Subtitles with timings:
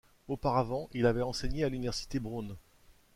[0.29, 2.55] Auparavant, il avait enseigné à l’université Brown.